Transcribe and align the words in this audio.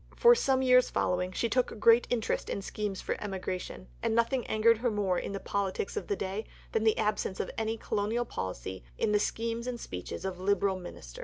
For 0.15 0.33
some 0.33 0.63
years 0.63 0.89
following, 0.89 1.31
she 1.31 1.47
took 1.47 1.79
great 1.79 2.07
interest 2.09 2.49
in 2.49 2.63
schemes 2.63 3.01
for 3.01 3.15
emigration, 3.23 3.85
and 4.01 4.15
nothing 4.15 4.47
angered 4.47 4.79
her 4.79 4.89
more 4.89 5.19
in 5.19 5.31
the 5.31 5.39
politics 5.39 5.95
of 5.95 6.07
the 6.07 6.15
day 6.15 6.45
than 6.71 6.83
the 6.83 6.97
absence 6.97 7.39
of 7.39 7.51
any 7.55 7.77
Colonial 7.77 8.25
Policy 8.25 8.83
in 8.97 9.11
the 9.11 9.19
schemes 9.19 9.67
and 9.67 9.79
speeches 9.79 10.25
of 10.25 10.39
Liberal 10.39 10.79
Ministers. 10.79 11.19